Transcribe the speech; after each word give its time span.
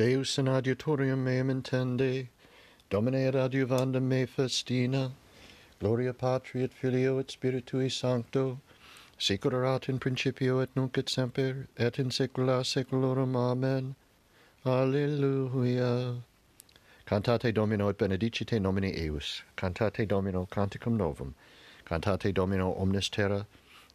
Deus 0.00 0.38
in 0.38 0.46
adiutorium 0.46 1.18
meum 1.24 1.50
intende, 1.50 2.28
Domine 2.88 3.30
adjuvandum 3.34 4.04
me 4.04 4.24
festina, 4.24 5.12
Gloria 5.78 6.14
Patri 6.14 6.62
et 6.62 6.72
Filio 6.72 7.18
et 7.18 7.26
Spiritui 7.26 7.92
Sancto, 7.92 8.60
Sicur 9.18 9.52
erat 9.52 9.90
in 9.90 9.98
principio 9.98 10.60
et 10.60 10.74
nunc 10.74 10.96
et 10.96 11.06
semper, 11.10 11.68
et 11.76 11.98
in 11.98 12.08
saecula 12.08 12.64
saeculorum. 12.64 13.36
Amen. 13.36 13.94
Alleluia. 14.64 16.14
Cantate 17.06 17.52
Domino 17.52 17.90
et 17.90 17.98
benedicite 17.98 18.58
nomine 18.58 18.96
eius. 18.96 19.42
Cantate 19.54 20.08
Domino 20.08 20.48
canticum 20.50 20.96
novum. 20.96 21.34
Cantate 21.84 22.32
Domino 22.32 22.72
omnes 22.72 23.10
terra. 23.10 23.46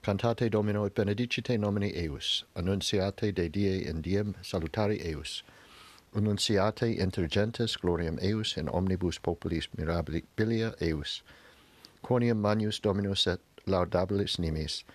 Cantate 0.03 0.51
Domino 0.51 0.85
et 0.85 0.93
benedicite 0.93 1.57
nomine 1.59 1.91
eius. 1.95 2.43
Annunciate 2.55 3.33
de 3.33 3.49
die 3.49 3.87
in 3.87 4.01
diem 4.01 4.35
salutari 4.43 5.03
eius. 5.03 5.41
Annunciate 6.15 6.97
inter 6.97 7.27
gentes 7.27 7.75
gloriam 7.75 8.17
eius 8.23 8.55
in 8.55 8.69
omnibus 8.69 9.17
populis 9.19 9.67
mirabilia 9.77 10.73
eius. 10.81 11.21
Quoniam 12.01 12.39
manius 12.39 12.79
Dominus 12.79 13.27
et 13.27 13.41
laudabilis 13.67 14.39
nimis, 14.39 14.85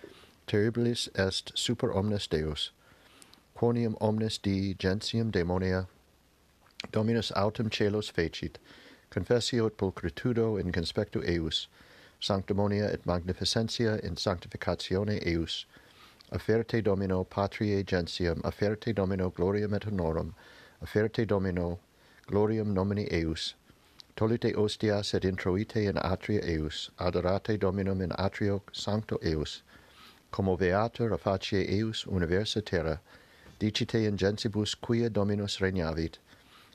terribilis 0.47 1.09
est 1.13 1.51
super 1.53 1.93
omnes 1.93 2.25
Deus. 2.25 2.71
Quoniam 3.55 3.95
omnes 4.01 4.39
di 4.39 4.73
gentium 4.73 5.29
demonia 5.31 5.85
Dominus 6.91 7.31
autem 7.35 7.69
celos 7.69 8.09
fecit, 8.09 8.57
confessio 9.11 9.67
et 9.67 9.77
pulcritudo 9.77 10.59
in 10.59 10.71
conspectu 10.71 11.21
eius, 11.23 11.67
sanctimonia 12.19 12.91
et 12.91 13.05
magnificentia 13.05 14.03
in 14.03 14.15
sanctificatione 14.15 15.23
eius, 15.23 15.65
afferte 16.31 16.83
Domino 16.83 17.23
patriae 17.23 17.83
gentium, 17.85 18.41
afferte 18.41 18.95
Domino 18.95 19.29
gloriam 19.29 19.75
et 19.75 19.85
honorum, 19.85 20.33
afferte 20.83 21.27
Domino, 21.27 21.79
gloriam 22.27 22.73
nomini 22.73 23.07
eius, 23.11 23.53
tolite 24.15 24.55
ostias 24.55 25.13
et 25.13 25.23
introite 25.23 25.77
in 25.87 25.95
atria 25.95 26.43
eius, 26.43 26.89
adorate 26.99 27.59
Dominum 27.59 28.01
in 28.01 28.09
atrio 28.11 28.61
sancto 28.73 29.17
eius, 29.23 29.61
commoveatur 30.31 31.13
a 31.13 31.17
facie 31.17 31.67
eius 31.69 32.05
universa 32.05 32.65
terra, 32.65 32.99
dicite 33.59 34.07
in 34.07 34.17
gensibus 34.17 34.73
quia 34.73 35.09
Dominus 35.09 35.59
regnavit, 35.59 36.17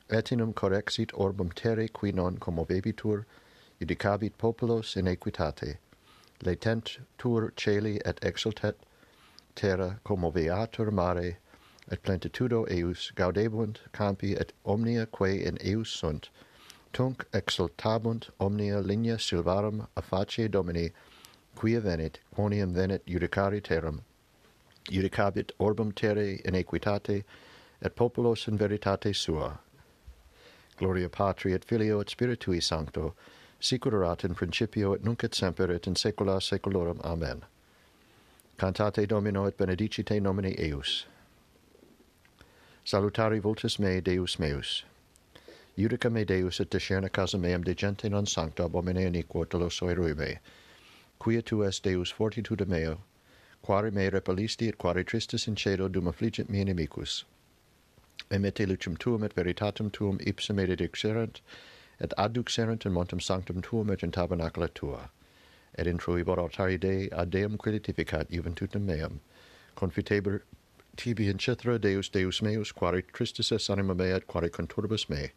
etinum 0.09 0.55
correxit 0.55 1.11
orbum 1.15 1.51
terre 1.53 1.89
qui 1.89 2.13
non 2.13 2.37
commovebitur, 2.39 3.25
judicabit 3.81 4.33
populos 4.39 4.97
in 4.97 5.07
equitate, 5.07 5.79
letent 6.45 6.99
tur 7.19 7.53
celi 7.57 8.01
et 8.05 8.21
exultet, 8.21 8.77
terra 9.57 9.99
commoveatur 10.05 10.93
mare, 10.93 11.39
et 11.91 12.03
plenitudo 12.03 12.67
eius 12.71 13.13
gaudebunt 13.15 13.79
campi 13.93 14.35
et 14.35 14.53
omnia 14.65 15.07
quae 15.07 15.45
in 15.45 15.59
eius 15.59 15.89
sunt. 15.89 16.29
Tunc 16.93 17.25
exultabunt 17.33 18.31
omnia 18.41 18.81
linea 18.81 19.17
silvarum 19.17 19.87
a 19.97 20.03
facie 20.03 20.49
domini 20.49 20.91
quia 21.55 21.81
venit 21.81 22.19
quoniam 22.35 22.73
venit 22.73 23.01
judicari 23.07 23.63
terram. 23.63 24.03
Judicabit 24.85 25.51
orbum 25.59 25.93
terrae 25.93 26.41
in 26.45 26.55
equitate 26.55 27.25
et 27.83 27.97
populos 27.97 28.49
in 28.49 28.59
veritate 28.59 29.15
sua. 29.15 29.59
Gloria 30.77 31.09
patri 31.09 31.53
et 31.55 31.65
filio 31.65 32.01
et 32.01 32.09
spiritui 32.09 32.63
sancto 32.63 33.15
sic 33.61 33.87
in 33.87 34.35
principio 34.35 34.93
et 34.93 35.05
nunc 35.05 35.25
et 35.25 35.35
semper 35.35 35.71
et 35.71 35.87
in 35.87 35.95
saecula 35.95 36.41
saeculorum. 36.41 37.01
Amen. 37.05 37.43
Cantate 38.59 39.07
domino 39.07 39.47
et 39.47 39.57
benedicite 39.57 40.21
nomine 40.21 40.55
eius. 40.59 41.07
Salutari 42.87 43.41
vultus 43.41 43.81
mei 43.81 44.01
Deus 44.01 44.39
meus. 44.39 44.85
Iudica 45.77 46.09
me 46.09 46.25
Deus 46.25 46.61
et 46.61 46.71
discerna 46.71 47.11
casa 47.11 47.37
meam 47.37 47.65
de 47.65 47.75
gente 47.75 48.09
non 48.09 48.27
sancta 48.27 48.63
abomine 48.63 49.11
iniquo 49.11 49.45
doloso 49.45 49.89
erube. 49.89 50.39
Quia 51.19 51.43
tu 51.43 51.65
est 51.65 51.83
Deus 51.83 52.13
fortitude 52.13 52.69
meo, 52.69 53.01
quare 53.61 53.91
me 53.91 54.09
repelisti 54.09 54.69
et 54.69 54.79
quare 54.79 55.03
tristis 55.03 55.49
in 55.49 55.57
cedo 55.57 55.89
dum 55.89 56.05
affligit 56.05 56.49
mi 56.49 56.61
inimicus. 56.65 57.25
Emete 58.31 58.65
lucem 58.69 58.97
tuum 58.97 59.25
et 59.25 59.35
veritatem 59.35 59.91
tuum 59.91 60.19
ipsum 60.19 60.61
edixerent, 60.61 61.41
et 61.99 62.13
adduxerent 62.17 62.87
in 62.87 62.93
montem 62.93 63.21
sanctum 63.21 63.61
tuum 63.61 63.91
et 63.91 64.05
in 64.05 64.13
tabernacula 64.13 64.73
tua. 64.73 65.11
Et 65.75 65.89
intruibor 65.89 66.39
altari 66.39 66.79
Dei 66.79 67.09
ad 67.11 67.31
Deum 67.31 67.59
quilitificat 67.59 68.31
juventutem 68.31 68.83
meam, 68.83 69.21
confitebur 69.75 70.43
tibi 70.97 71.29
in 71.29 71.39
cetera 71.39 71.79
Deus 71.79 72.09
Deus 72.09 72.43
meus, 72.43 72.73
quare 72.73 73.03
tristesses 73.03 73.71
anima 73.71 73.95
mea, 73.95 74.21
quare 74.21 74.49
conturbus 74.49 75.09
me. 75.09 75.33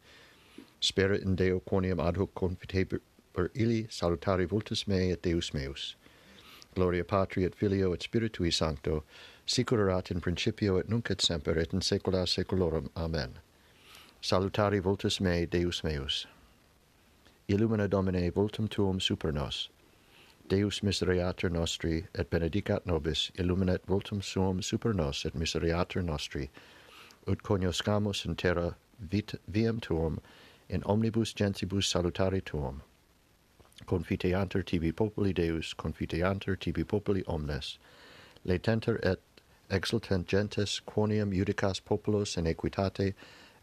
Spera 0.80 1.18
in 1.18 1.36
Deo 1.36 1.60
quoniam 1.60 2.00
ad 2.00 2.18
hoc 2.18 2.34
confiteber 2.34 3.02
illi 3.54 3.88
salutari 3.90 4.48
vultus 4.48 4.88
mei 4.88 5.12
et 5.12 5.22
Deus 5.22 5.54
meus. 5.54 5.96
Gloria 6.76 7.04
Patri 7.04 7.44
et 7.44 7.56
Filio 7.56 7.94
et 7.94 8.02
Spiritui 8.02 8.52
Sancto, 8.52 9.04
sicur 9.46 9.80
erat 9.80 10.12
in 10.12 10.20
principio 10.20 10.78
et 10.78 10.90
nunc 10.90 11.10
et 11.10 11.22
semper 11.22 11.58
et 11.58 11.74
in 11.74 11.82
saecula 11.82 12.26
saeculorum. 12.28 12.90
Amen. 12.96 13.40
salutari 14.22 14.82
vultus 14.82 15.20
mei 15.22 15.46
Deus 15.46 15.84
meus. 15.84 16.28
Illumina 17.48 17.90
Domine 17.90 18.32
vultum 18.32 18.68
tuum 18.70 19.00
super 19.00 19.32
nos 19.32 19.70
Deus 20.50 20.82
miseriatur 20.82 21.52
nostri 21.52 22.08
et 22.16 22.30
benedicat 22.32 22.84
nobis, 22.86 23.30
illuminet 23.38 23.86
vultum 23.86 24.20
suum 24.24 24.64
super 24.64 24.94
nos 24.94 25.24
et 25.24 25.36
miseriatur 25.36 26.04
nostri, 26.04 26.50
ut 27.28 27.44
cognoscamus 27.44 28.26
in 28.26 28.36
terra 28.36 28.76
vit, 29.00 29.36
viam 29.48 29.80
tuum, 29.80 30.20
in 30.68 30.82
omnibus 30.86 31.34
gentibus 31.36 31.86
salutari 31.86 32.44
tuum. 32.44 32.82
Confiteantur 33.86 34.66
tibi 34.66 34.92
populi 34.92 35.34
Deus, 35.34 35.76
confiteantur 35.76 36.60
tibi 36.60 36.84
populi 36.84 37.24
omnes, 37.28 37.78
latenter 38.44 39.00
et 39.04 39.22
exultent 39.70 40.26
gentes 40.26 40.82
quoniam 40.88 41.32
judicas 41.32 41.80
populos 41.80 42.38
in 42.38 42.46
equitate, 42.46 43.14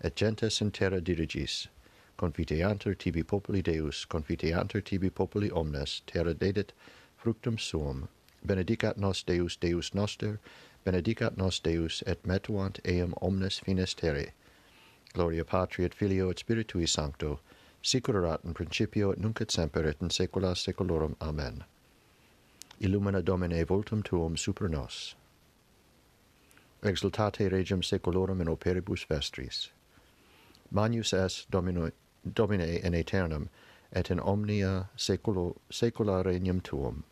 et 0.00 0.14
gentes 0.14 0.60
in 0.60 0.70
terra 0.70 1.00
dirigis, 1.00 1.66
confiteantur 2.16 2.96
tibi 2.98 3.22
populi 3.22 3.62
Deus, 3.62 4.04
confiteantur 4.06 4.84
tibi 4.84 5.10
populi 5.10 5.50
omnes, 5.50 6.02
terra 6.06 6.34
dedit 6.34 6.72
fructum 7.16 7.58
suum. 7.58 8.08
Benedicat 8.44 8.96
nos 8.96 9.22
Deus, 9.22 9.56
Deus 9.56 9.94
noster, 9.94 10.38
benedicat 10.84 11.36
nos 11.36 11.60
Deus, 11.60 12.02
et 12.06 12.22
metuant 12.24 12.78
eum 12.84 13.14
omnes 13.20 13.58
fines 13.58 13.94
terre. 13.94 14.32
Gloria 15.12 15.44
Patri 15.44 15.84
et 15.84 15.94
Filio 15.94 16.30
et 16.30 16.38
Spiritui 16.38 16.86
Sancto, 16.86 17.40
sicur 17.82 18.38
in 18.44 18.54
principio 18.54 19.12
et 19.12 19.18
nunc 19.18 19.40
et 19.40 19.50
semper 19.50 19.84
et 19.86 19.96
in 20.00 20.08
saecula 20.08 20.54
saeculorum. 20.54 21.16
Amen. 21.20 21.64
Illumina 22.80 23.24
Domine 23.24 23.64
voltum 23.64 24.02
tuum 24.02 24.36
super 24.36 24.68
nos. 24.68 25.14
Exultate 26.82 27.50
regem 27.50 27.82
saeculorum 27.82 28.40
in 28.40 28.48
operibus 28.48 29.06
vestris. 29.06 29.70
Magnus 30.70 31.12
es 31.12 31.46
Domino 31.50 31.90
Domine 32.34 32.60
in 32.60 32.94
aeternum, 32.94 33.48
et 33.92 34.10
in 34.10 34.18
omnia 34.18 34.90
saeculo 34.96 35.56
saecula 35.70 36.24
regnum 36.24 36.60
tuum, 36.60 37.04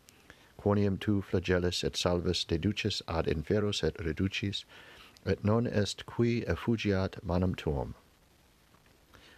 quoniam 0.61 0.99
tu 0.99 1.23
flagellis 1.23 1.85
et 1.85 1.95
salvis 1.95 2.45
deducis 2.45 3.01
ad 3.07 3.27
inferos 3.27 3.85
et 3.85 3.97
reducis, 3.99 4.65
et 5.25 5.45
non 5.45 5.67
est 5.67 6.05
qui 6.07 6.43
effugiat 6.47 7.23
manum 7.23 7.55
tuum. 7.55 7.95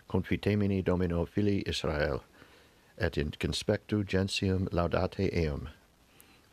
Confitemini 0.09 0.82
Domino 0.82 1.26
filii 1.26 1.62
Israel, 1.66 2.25
et 2.97 3.19
in 3.19 3.31
conspectu 3.32 4.03
gentium 4.03 4.69
laudate 4.69 5.28
eum, 5.34 5.69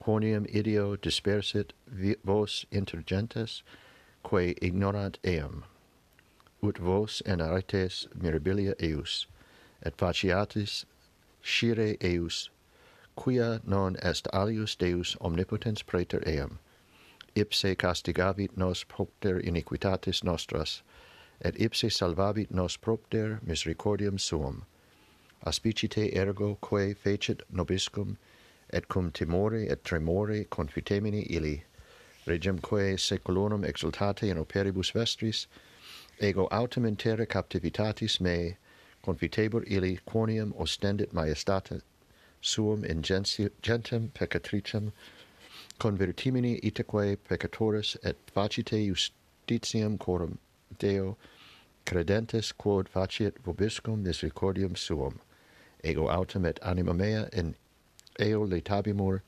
quoniam 0.04 0.46
ideo 0.54 0.98
dispersit 0.98 1.72
vos 2.26 2.66
inter 2.72 3.02
gentes, 3.02 3.64
quae 4.22 4.54
ignorant 4.62 5.18
eum 5.24 5.64
ut 6.64 6.78
vos 6.78 7.22
enartes 7.26 8.08
mirabilia 8.16 8.74
eius, 8.80 9.28
et 9.86 9.98
faciatis 9.98 10.86
scire 11.44 11.98
eius, 12.00 12.50
quia 13.18 13.60
non 13.66 13.98
est 14.02 14.28
alius 14.32 14.76
Deus 14.76 15.18
omnipotens 15.20 15.84
praeter 15.84 16.26
eam, 16.26 16.60
ipse 17.36 17.76
castigavit 17.76 18.56
nos 18.56 18.86
propter 18.86 19.40
iniquitatis 19.40 20.24
nostras, 20.24 20.82
et 21.42 21.60
ipse 21.60 21.92
salvavit 21.92 22.50
nos 22.50 22.78
propter 22.78 23.40
misericordiam 23.46 24.18
suum. 24.18 24.66
Aspicite 25.46 26.16
ergo 26.16 26.56
quae 26.62 26.94
fecit 26.94 27.42
nobiscum, 27.52 28.16
et 28.70 28.88
cum 28.88 29.12
timore 29.12 29.70
et 29.70 29.84
tremore 29.84 30.46
confitemini 30.46 31.28
illi, 31.30 31.64
regem 32.26 32.62
quae 32.62 32.96
seculonum 32.96 33.66
exultate 33.66 34.30
in 34.30 34.38
operibus 34.38 34.94
vestris, 34.94 35.48
ego 36.20 36.48
autem 36.52 36.86
in 36.86 36.96
terra 36.96 37.26
captivitatis 37.26 38.20
mei 38.22 38.58
confitebur 39.04 39.64
illi 39.68 40.00
quoniam 40.06 40.54
ostendit 40.54 41.12
maestate 41.12 41.82
suum 42.42 42.84
in 42.84 43.02
gentem 43.02 44.10
peccatricem 44.14 44.92
convertimini 45.80 46.60
itaque 46.62 47.18
peccatoris 47.28 47.98
et 48.04 48.18
facite 48.34 48.78
justitiam 48.88 49.98
coram 49.98 50.38
Deo 50.80 51.18
credentes 51.86 52.52
quod 52.58 52.90
faciet 52.90 53.34
vobiscum 53.44 54.04
misericordium 54.04 54.76
suum. 54.78 55.20
Ego 55.84 56.08
autem 56.08 56.46
et 56.46 56.60
anima 56.64 56.94
mea 56.94 57.28
in 57.34 57.56
eo 58.20 58.46
letabimur 58.48 59.22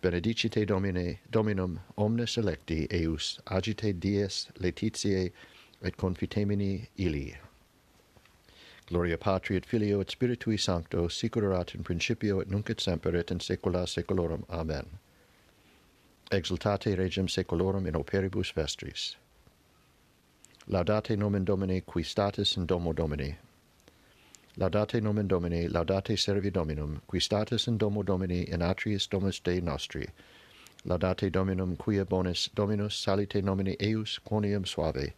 benedicite 0.00 0.66
domine 0.66 1.18
dominum 1.30 1.80
omnes 1.98 2.36
electi 2.36 2.86
eius 2.90 3.38
agite 3.46 3.98
dies 3.98 4.48
letitiae 4.58 5.32
et 5.82 5.96
confitemini 5.96 6.88
illi. 6.96 7.36
Gloria 8.86 9.16
Patri 9.16 9.56
et 9.56 9.64
Filio 9.64 10.00
et 10.00 10.08
Spiritui 10.08 10.58
Sancto, 10.58 11.08
sicurat 11.08 11.74
in 11.74 11.82
principio 11.82 12.40
et 12.40 12.50
nunc 12.50 12.68
et 12.68 12.80
semper 12.80 13.16
et 13.16 13.30
in 13.30 13.40
saecula 13.40 13.86
saeculorum. 13.88 14.44
Amen. 14.50 14.86
Exultate 16.30 16.96
regem 16.96 17.26
saeculorum 17.26 17.86
in 17.86 17.94
operibus 17.94 18.52
vestris. 18.52 19.16
Laudate 20.68 21.16
nomen 21.16 21.44
Domini, 21.44 21.80
qui 21.80 22.02
status 22.02 22.56
in 22.56 22.66
domo 22.66 22.92
Domini. 22.92 23.36
Laudate 24.58 25.00
nomen 25.02 25.28
Domini, 25.28 25.66
laudate 25.68 26.18
servi 26.18 26.50
Dominum, 26.50 27.00
qui 27.06 27.20
status 27.20 27.66
in 27.66 27.78
domo 27.78 28.02
Domini 28.02 28.48
in 28.48 28.60
atrius 28.60 29.08
domus 29.08 29.40
Dei 29.40 29.60
nostri. 29.60 30.06
Laudate 30.86 31.30
Dominum, 31.32 31.76
quia 31.76 32.04
bonis 32.04 32.50
Dominus 32.54 32.94
salite 32.94 33.42
nomini 33.42 33.76
eius 33.80 34.18
quoniam 34.18 34.66
suave 34.66 35.14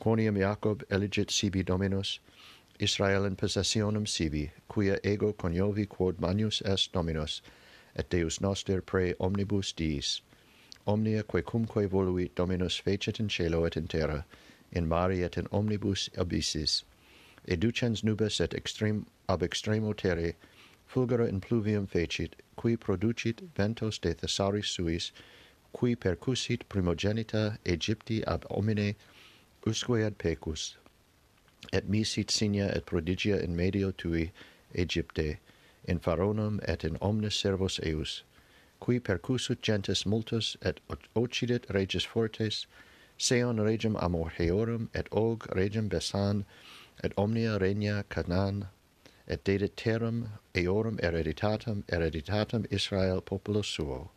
quoniam 0.00 0.38
Jacob 0.38 0.82
eligit 0.88 1.30
sibi 1.30 1.62
Dominus, 1.62 2.20
Israel 2.78 3.26
in 3.26 3.36
possessionem 3.36 4.08
sibi, 4.08 4.50
quia 4.66 4.98
ego 5.04 5.34
coniovi 5.34 5.86
quod 5.86 6.18
manius 6.18 6.62
est 6.62 6.90
Dominus, 6.92 7.42
et 7.94 8.08
Deus 8.08 8.40
noster 8.40 8.80
pre 8.80 9.12
omnibus 9.20 9.74
diis. 9.74 10.22
Omnia 10.86 11.22
quae 11.22 11.42
cumque 11.42 11.86
voluit 11.86 12.34
Dominus 12.34 12.80
fecit 12.80 13.20
in 13.20 13.28
cielo 13.28 13.64
et 13.64 13.76
in 13.76 13.86
terra, 13.86 14.24
in 14.72 14.88
mari 14.88 15.22
et 15.22 15.36
in 15.36 15.46
omnibus 15.52 16.08
abyssis. 16.16 16.84
Educens 17.46 18.02
nubes 18.02 18.40
et 18.40 18.54
extrem 18.54 19.04
ab 19.28 19.42
extremo 19.42 19.92
terre, 19.94 20.32
fulgura 20.86 21.28
in 21.28 21.42
pluvium 21.42 21.86
fecit, 21.86 22.36
qui 22.56 22.74
producit 22.74 23.42
ventos 23.54 24.00
de 24.00 24.14
thesaris 24.14 24.64
suis, 24.64 25.12
qui 25.76 25.94
percussit 25.94 26.64
primogenita 26.70 27.58
Egypti 27.66 28.24
ab 28.26 28.46
omine 28.50 28.94
usque 29.66 30.02
ad 30.04 30.18
pecus, 30.18 30.76
et 31.72 31.88
misit 31.88 32.30
signa 32.30 32.68
et 32.68 32.86
prodigia 32.86 33.38
in 33.42 33.54
medio 33.54 33.90
tui 33.90 34.32
Egypte, 34.74 35.38
in 35.84 35.98
Pharonum 35.98 36.60
et 36.64 36.84
in 36.84 36.96
omnes 37.00 37.34
servos 37.34 37.78
eius, 37.82 38.22
qui 38.80 38.98
percusut 38.98 39.60
gentes 39.60 40.06
multus 40.06 40.56
et 40.62 40.80
occidit 41.14 41.66
reges 41.70 42.04
fortes, 42.04 42.66
seon 43.18 43.58
regem 43.58 43.96
Amorheorum 43.96 44.88
et 44.94 45.08
og 45.12 45.46
regem 45.54 45.88
besan, 45.88 46.44
et 47.04 47.12
omnia 47.16 47.58
regna 47.58 48.02
Canaan, 48.08 48.68
et 49.26 49.44
dedit 49.44 49.76
terram 49.76 50.28
eorum 50.54 50.98
hereditatem 50.98 51.84
hereditatem 51.88 52.66
Israel 52.70 53.20
populo 53.20 53.62
suo. 53.62 54.10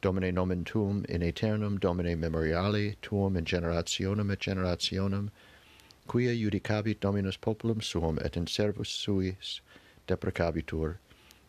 Domine 0.00 0.32
nomen 0.32 0.64
tuum 0.64 1.04
in 1.08 1.24
aeternum, 1.24 1.76
Domine 1.78 2.16
memoriali 2.16 2.94
tuum 3.02 3.36
in 3.36 3.44
generationem 3.44 4.30
et 4.30 4.38
generationem, 4.38 5.30
quia 6.06 6.32
judicabit 6.32 7.00
Dominus 7.00 7.36
populum 7.36 7.82
suum 7.82 8.16
et 8.20 8.36
in 8.36 8.46
servus 8.46 8.88
suis 8.88 9.60
deprecabitur, 10.06 10.98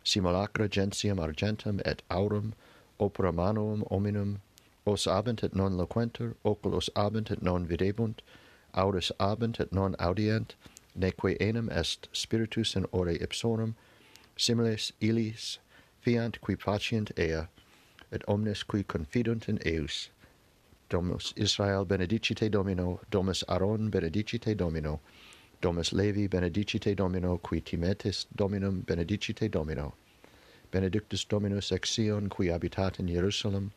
simulacra 0.04 0.68
gentium 0.68 1.20
argentum 1.20 1.80
et 1.86 2.02
aurum, 2.10 2.56
opera 3.00 3.32
manuum 3.32 3.84
hominum, 3.92 4.42
os 4.88 5.06
abent 5.06 5.44
et 5.44 5.56
non 5.56 5.78
loquentur, 5.78 6.34
oculos 6.44 6.90
abent 6.96 7.30
et 7.30 7.44
non 7.44 7.68
videbunt, 7.68 8.22
auris 8.74 9.12
abent 9.20 9.60
et 9.60 9.72
non 9.72 9.96
audient, 10.00 10.56
neque 10.96 11.38
enim 11.40 11.70
est 11.70 12.08
spiritus 12.12 12.76
in 12.76 12.86
ore 12.92 13.14
ipsorum, 13.14 13.76
similes 14.36 14.92
illis 15.00 15.60
fiant 16.02 16.42
qui 16.42 16.56
facient 16.56 17.12
ea, 17.16 17.48
et 18.12 18.24
omnes 18.28 18.64
qui 18.68 18.84
confidunt 18.84 19.48
in 19.48 19.60
eus. 19.66 20.10
Domus 20.90 21.34
Israel 21.36 21.86
benedicite 21.86 22.50
Domino, 22.50 23.00
Domus 23.12 23.44
Aaron 23.48 23.90
benedicite 23.90 24.56
Domino, 24.58 25.00
Domus 25.62 25.94
Levi 25.94 26.28
benedicite 26.28 26.96
Domino, 26.96 27.38
qui 27.38 27.62
timetis 27.62 28.26
Dominum 28.36 28.82
benedicite 28.82 29.52
Domino. 29.52 29.94
Benedictus 30.72 31.26
Dominus 31.26 31.72
ex 31.72 31.90
Sion, 31.90 32.30
qui 32.30 32.48
habitat 32.48 33.00
in 33.00 33.08
Jerusalem, 33.08 33.72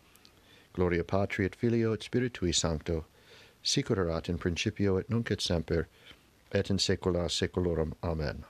Gloria 0.72 1.04
Patri 1.04 1.44
et 1.44 1.54
Filio 1.54 1.92
et 1.92 2.00
Spiritui 2.00 2.54
Sancto, 2.54 3.04
sicur 3.62 3.98
in 4.28 4.38
principio 4.38 4.96
et 4.96 5.08
nunc 5.10 5.30
et 5.30 5.40
semper, 5.40 5.86
et 6.52 6.70
in 6.70 6.78
saecula 6.78 7.28
saeculorum. 7.30 7.94
Amen. 8.02 8.44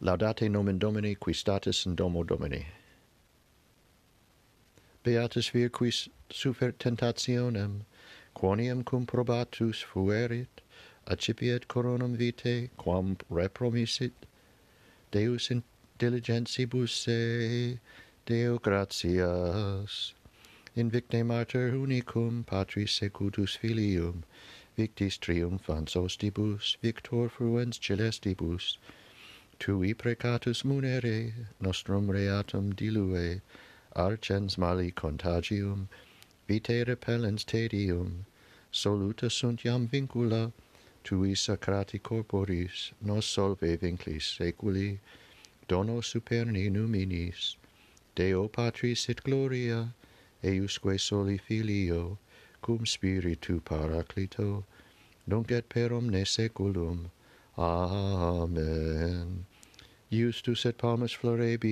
Laudate 0.00 0.48
nomen 0.50 0.78
Domini, 0.78 1.14
qui 1.14 1.32
status 1.32 1.86
in 1.86 1.94
domo 1.94 2.24
Domini 2.24 2.66
beatus 5.04 5.50
vir 5.50 5.68
quis 5.68 6.08
super 6.30 6.72
tentationem 6.72 7.84
quoniam 8.34 8.84
cum 8.84 9.06
probatus 9.06 9.82
fuerit 9.82 10.60
accipiet 11.06 11.66
coronam 11.66 12.16
vitae 12.16 12.70
quam 12.76 13.16
repromisit 13.30 14.12
deus 15.10 15.50
in 15.50 15.62
diligentibus 15.98 16.90
se 16.90 17.78
deo 18.26 18.58
gratias. 18.58 20.14
In 20.76 20.88
victe 20.90 21.22
mater 21.24 21.72
unicum 21.72 22.46
patris 22.46 22.92
secutus 23.00 23.56
filium 23.56 24.22
victis 24.78 25.18
triumphans 25.18 25.94
ostibus 25.94 26.76
victor 26.80 27.28
fruens 27.28 27.78
celestibus 27.78 28.76
tui 29.58 29.92
precatus 29.94 30.62
munere 30.62 31.32
nostrum 31.60 32.06
reatum 32.08 32.72
dilue 32.72 33.40
arcens 33.96 34.56
mali 34.56 34.90
contagium, 34.90 35.88
vitae 36.48 36.84
repellens 36.84 37.44
tedium, 37.44 38.26
soluta 38.72 39.30
sunt 39.30 39.64
iam 39.64 39.88
vincula, 39.88 40.52
tui 41.02 41.34
sacrati 41.34 41.98
corporis, 41.98 42.92
nos 43.00 43.26
solve 43.26 43.76
vinclis 43.78 44.36
seculi, 44.38 44.98
dono 45.68 46.00
superni 46.00 46.70
numinis, 46.70 47.56
Deo 48.14 48.48
Patris 48.48 49.08
et 49.08 49.22
Gloria, 49.22 49.94
eiusque 50.42 50.98
soli 50.98 51.38
Filio, 51.38 52.18
cum 52.60 52.84
Spiritu 52.84 53.60
Paraclito, 53.60 54.64
nunc 55.26 55.50
et 55.50 55.68
per 55.68 55.92
omne 55.92 56.24
seculum. 56.26 57.10
Amen. 57.56 59.46
Justus 60.12 60.66
et 60.66 60.76
palmas 60.76 61.14
florebit, 61.14 61.70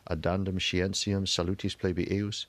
ad 0.07 0.23
dandum 0.23 0.59
scientiam 0.59 1.27
salutis 1.27 1.75
plebi 1.75 2.11
eus 2.11 2.47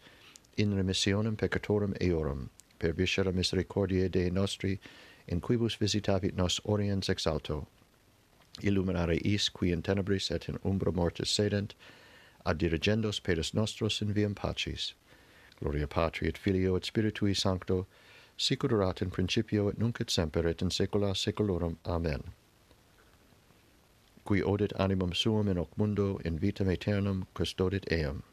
in 0.59 0.75
remissionem 0.75 1.37
peccatorum 1.37 1.93
eorum, 2.01 2.49
per 2.79 2.91
viscera 2.93 3.31
misericordiae 3.31 4.09
Dei 4.09 4.29
nostri, 4.29 4.79
in 5.27 5.39
quibus 5.39 5.77
visitavit 5.77 6.35
nos 6.35 6.59
oriens 6.65 7.09
ex 7.09 7.25
alto, 7.25 7.67
illuminare 8.61 9.17
is 9.23 9.47
qui 9.49 9.71
in 9.71 9.81
tenebris 9.81 10.31
et 10.31 10.49
in 10.49 10.57
umbra 10.65 10.91
mortis 10.91 11.29
sedent, 11.29 11.75
ad 12.45 12.59
dirigendos 12.59 13.21
pedes 13.21 13.53
nostros 13.53 14.01
in 14.01 14.13
viam 14.13 14.35
pacis. 14.35 14.93
Gloria 15.61 15.87
Patri 15.87 16.27
et 16.27 16.37
Filio 16.37 16.75
et 16.75 16.83
Spiritui 16.83 17.35
Sancto, 17.35 17.85
sicurat 18.39 19.01
in 19.01 19.09
principio 19.11 19.67
et 19.67 19.77
nunc 19.77 19.99
et 19.99 20.09
semper 20.09 20.47
et 20.47 20.61
in 20.61 20.69
saecula 20.69 21.13
saeculorum. 21.13 21.75
Amen. 21.85 22.23
Qui 24.23 24.41
odit 24.41 24.71
animum 24.79 25.13
suum 25.13 25.49
in 25.49 25.57
hoc 25.57 25.77
mundo 25.77 26.21
in 26.23 26.39
vitam 26.39 26.69
aeternam 26.69 27.27
custodit 27.35 27.91
eam. 27.91 28.23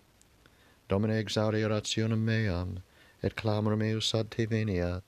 Domine 0.88 1.20
exaudi 1.25 1.64
orationem 1.64 2.20
meam, 2.20 2.78
et 3.20 3.34
clamor 3.34 3.76
meus 3.76 4.14
ad 4.14 4.30
te 4.30 4.46
veniat. 4.46 5.02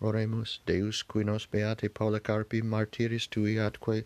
Oremus, 0.00 0.60
Deus, 0.66 1.02
qui 1.02 1.24
nos 1.24 1.44
beati 1.46 1.88
Polycarpi 1.88 2.62
martiris 2.62 3.26
tui 3.26 3.58
atque 3.58 4.04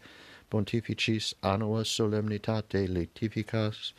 pontificis 0.50 1.34
annua 1.42 1.84
solemnitate 1.84 2.88
letificas, 2.88 3.92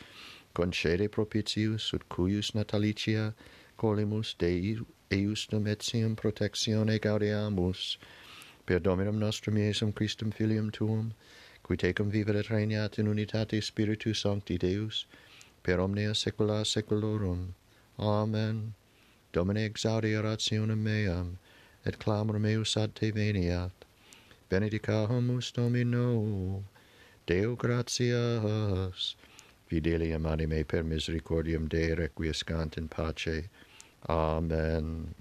concede 0.55 1.07
propitius 1.09 1.93
ut 1.93 2.09
cuius 2.09 2.55
natalitia 2.55 3.33
colimus 3.77 4.35
Dei 4.37 4.77
eustum 5.09 5.65
etiam 5.67 6.15
protectione 6.15 6.99
gaudeamus, 6.99 7.97
per 8.65 8.79
Dominum 8.79 9.19
nostrum 9.19 9.55
Iesum 9.55 9.93
Christum 9.93 10.31
Filium 10.31 10.71
Tuum, 10.71 11.13
qui 11.63 11.77
tecum 11.77 12.09
vivere 12.09 12.41
regnat 12.49 12.97
in 12.97 13.07
unitate 13.07 13.61
Spiritu 13.61 14.13
Sancti 14.13 14.57
Deus, 14.57 15.05
per 15.63 15.79
omnia 15.79 16.11
saecula 16.11 16.65
saeculorum. 16.65 17.53
Amen. 17.97 18.73
Domine 19.31 19.65
exaudi 19.69 20.13
orationem 20.13 20.77
meam, 20.77 21.39
et 21.85 21.99
clamor 21.99 22.39
meus 22.39 22.75
ad 22.75 22.95
te 22.95 23.11
veniat. 23.11 23.71
Benedicamus 24.49 25.51
Domino, 25.51 26.63
Deo 27.25 27.55
gratias 27.55 29.15
fidelium 29.73 30.25
anime 30.25 30.63
per 30.65 30.83
misericordiam 30.83 31.67
Dei 31.67 31.95
requiescant 31.95 32.77
in 32.77 32.87
pace. 32.87 33.49
Amen. 34.07 35.15